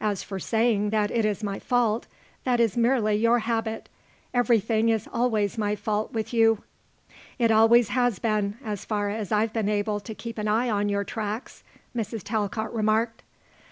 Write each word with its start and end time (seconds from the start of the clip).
As 0.00 0.22
for 0.22 0.38
saying 0.38 0.90
that 0.90 1.10
it 1.10 1.24
is 1.24 1.42
my 1.42 1.58
fault, 1.58 2.06
that 2.44 2.60
is 2.60 2.76
merely 2.76 3.16
your 3.16 3.40
habit. 3.40 3.88
Everything 4.32 4.88
is 4.88 5.08
always 5.12 5.58
my 5.58 5.74
fault 5.74 6.12
with 6.12 6.32
you." 6.32 6.62
"It 7.40 7.50
always 7.50 7.88
has 7.88 8.20
been, 8.20 8.56
as 8.64 8.84
far 8.84 9.10
as 9.10 9.32
I've 9.32 9.52
been 9.52 9.68
able 9.68 9.98
to 9.98 10.14
keep 10.14 10.38
an 10.38 10.46
eye 10.46 10.70
on 10.70 10.88
your 10.88 11.02
tracks," 11.02 11.64
Mrs. 11.92 12.22
Talcott 12.22 12.72
remarked. 12.72 13.24